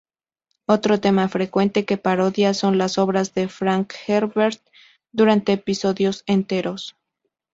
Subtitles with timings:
[0.65, 4.59] Otro tema frecuente que parodia son las obras de Frank Herbert
[5.11, 6.95] durante episodios enteros.